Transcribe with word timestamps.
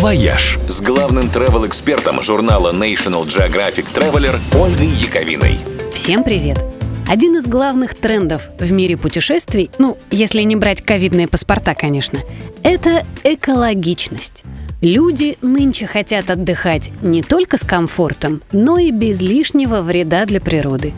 «Вояж» 0.00 0.58
с 0.66 0.80
главным 0.80 1.24
travel-экспертом 1.24 2.22
журнала 2.22 2.72
National 2.72 3.26
Geographic 3.26 3.84
Traveler 3.92 4.40
Ольгой 4.58 4.86
Яковиной. 4.86 5.58
Всем 5.92 6.24
привет! 6.24 6.56
Один 7.06 7.36
из 7.36 7.46
главных 7.46 7.94
трендов 7.94 8.48
в 8.58 8.72
мире 8.72 8.96
путешествий, 8.96 9.70
ну, 9.76 9.98
если 10.10 10.40
не 10.40 10.56
брать 10.56 10.80
ковидные 10.80 11.28
паспорта, 11.28 11.74
конечно, 11.74 12.18
это 12.62 13.04
экологичность. 13.24 14.44
Люди 14.80 15.36
нынче 15.42 15.86
хотят 15.86 16.30
отдыхать 16.30 16.92
не 17.02 17.22
только 17.22 17.58
с 17.58 17.62
комфортом, 17.62 18.40
но 18.52 18.78
и 18.78 18.92
без 18.92 19.20
лишнего 19.20 19.82
вреда 19.82 20.24
для 20.24 20.40
природы. 20.40 20.94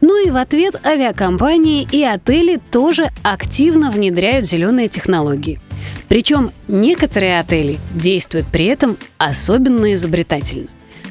Ну 0.00 0.26
и 0.26 0.30
в 0.30 0.36
ответ 0.36 0.80
авиакомпании 0.86 1.86
и 1.92 2.02
отели 2.04 2.58
тоже 2.70 3.10
активно 3.22 3.90
внедряют 3.90 4.48
зеленые 4.48 4.88
технологии. 4.88 5.60
Причем 6.08 6.52
некоторые 6.68 7.40
отели 7.40 7.78
действуют 7.94 8.46
при 8.48 8.66
этом 8.66 8.96
особенно 9.18 9.92
изобретательно. 9.94 10.68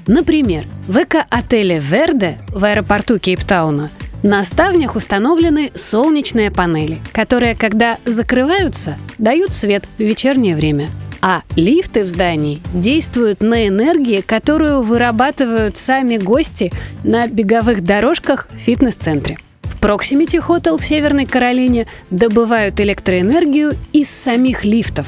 Например, 0.08 0.66
в 0.88 0.98
эко-отеле 0.98 1.80
«Верде» 1.80 2.38
в 2.50 2.64
аэропорту 2.64 3.18
Кейптауна 3.18 3.90
на 4.22 4.44
ставнях 4.44 4.96
установлены 4.96 5.72
солнечные 5.76 6.52
панели, 6.52 7.00
которые, 7.12 7.56
когда 7.56 7.98
закрываются, 8.06 8.98
дают 9.18 9.54
свет 9.54 9.88
в 9.98 10.02
вечернее 10.02 10.56
время. 10.56 10.90
А 11.22 11.42
лифты 11.56 12.04
в 12.04 12.08
здании 12.08 12.62
действуют 12.74 13.42
на 13.42 13.68
энергии, 13.68 14.22
которую 14.22 14.84
вырабатывают 14.84 15.78
сами 15.78 16.18
гости 16.18 16.72
на 17.04 17.28
беговых 17.28 17.84
дорожках 17.84 18.48
в 18.52 18.58
фитнес-центре. 18.58 19.38
Proximity 19.82 20.46
Hotel 20.46 20.78
в 20.78 20.86
Северной 20.86 21.26
Каролине 21.26 21.88
добывают 22.10 22.80
электроэнергию 22.80 23.74
из 23.94 24.10
самих 24.10 24.66
лифтов. 24.66 25.08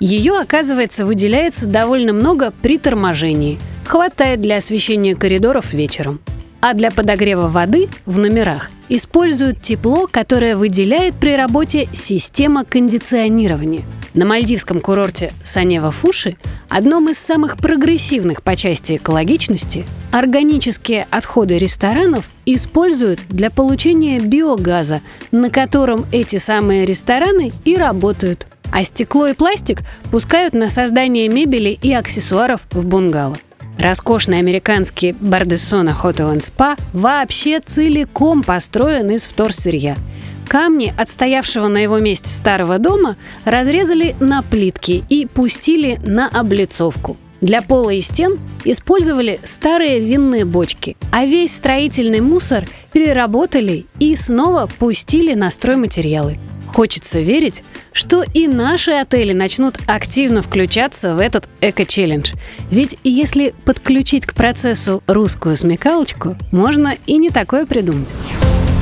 Ее, 0.00 0.38
оказывается, 0.38 1.04
выделяется 1.04 1.66
довольно 1.66 2.12
много 2.12 2.52
при 2.62 2.78
торможении. 2.78 3.58
Хватает 3.84 4.40
для 4.40 4.58
освещения 4.58 5.16
коридоров 5.16 5.72
вечером. 5.72 6.20
А 6.60 6.74
для 6.74 6.90
подогрева 6.90 7.48
воды 7.48 7.88
в 8.06 8.18
номерах 8.18 8.70
используют 8.88 9.62
тепло, 9.62 10.08
которое 10.10 10.56
выделяет 10.56 11.14
при 11.14 11.36
работе 11.36 11.88
система 11.92 12.64
кондиционирования– 12.64 13.84
на 14.18 14.26
мальдивском 14.26 14.80
курорте 14.80 15.32
Санева-Фуши, 15.44 16.36
одном 16.68 17.08
из 17.08 17.18
самых 17.18 17.56
прогрессивных 17.56 18.42
по 18.42 18.56
части 18.56 18.96
экологичности, 18.96 19.86
органические 20.12 21.06
отходы 21.10 21.56
ресторанов 21.58 22.30
используют 22.44 23.20
для 23.28 23.50
получения 23.50 24.18
биогаза, 24.18 25.02
на 25.30 25.50
котором 25.50 26.06
эти 26.10 26.36
самые 26.38 26.84
рестораны 26.84 27.52
и 27.64 27.76
работают. 27.76 28.48
А 28.72 28.82
стекло 28.82 29.28
и 29.28 29.34
пластик 29.34 29.82
пускают 30.10 30.52
на 30.52 30.68
создание 30.68 31.28
мебели 31.28 31.78
и 31.80 31.92
аксессуаров 31.92 32.62
в 32.72 32.84
бунгало. 32.84 33.36
Роскошный 33.78 34.38
американский 34.38 35.12
Бардессона 35.12 35.96
Hotel 36.02 36.38
Spa 36.38 36.78
вообще 36.92 37.60
целиком 37.60 38.42
построен 38.42 39.10
из 39.10 39.24
вторсырья– 39.24 39.96
Камни, 40.48 40.94
отстоявшего 40.96 41.68
на 41.68 41.76
его 41.76 41.98
месте 41.98 42.30
старого 42.30 42.78
дома, 42.78 43.16
разрезали 43.44 44.16
на 44.18 44.42
плитки 44.42 45.04
и 45.10 45.26
пустили 45.26 46.00
на 46.02 46.26
облицовку. 46.26 47.18
Для 47.42 47.60
пола 47.60 47.90
и 47.90 48.00
стен 48.00 48.38
использовали 48.64 49.40
старые 49.44 50.00
винные 50.00 50.46
бочки, 50.46 50.96
а 51.12 51.26
весь 51.26 51.54
строительный 51.54 52.20
мусор 52.20 52.64
переработали 52.92 53.86
и 54.00 54.16
снова 54.16 54.68
пустили 54.78 55.34
на 55.34 55.50
стройматериалы. 55.50 56.38
Хочется 56.68 57.20
верить, 57.20 57.62
что 57.92 58.22
и 58.22 58.46
наши 58.46 58.92
отели 58.92 59.32
начнут 59.32 59.78
активно 59.86 60.42
включаться 60.42 61.14
в 61.14 61.18
этот 61.18 61.48
эко-челлендж. 61.60 62.32
Ведь 62.70 62.96
если 63.04 63.54
подключить 63.64 64.26
к 64.26 64.34
процессу 64.34 65.02
русскую 65.06 65.56
смекалочку, 65.56 66.36
можно 66.52 66.94
и 67.06 67.16
не 67.16 67.30
такое 67.30 67.66
придумать. 67.66 68.14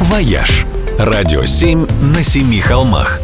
«Вояж» 0.00 0.66
Радио 0.98 1.44
7 1.44 1.86
на 2.14 2.22
семи 2.22 2.58
холмах. 2.58 3.20